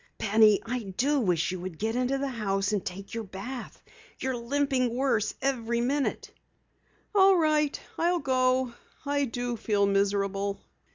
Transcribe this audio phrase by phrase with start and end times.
[0.17, 3.83] "Penny, I do wish you would get into the house and take your bath.
[4.17, 6.31] You're limping worse every minute."
[7.13, 8.73] "All right, I'll go.
[9.05, 10.59] I do feel miserable."